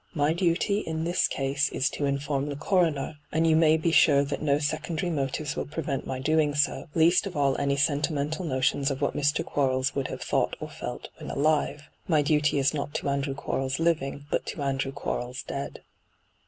[0.23, 4.23] 'My duty in this case is to inform the coroner, and you may be sure
[4.23, 8.43] that no secondary motives will prevent my doing so, least of all any senti mental
[8.43, 9.45] notions of what Mr.
[9.45, 11.83] Quarles would have thought or felt when alive.
[12.07, 15.83] My duty is not to Andrew Quarles living, but to Andrew Quarles dead.'